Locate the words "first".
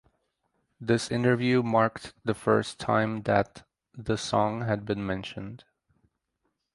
2.33-2.79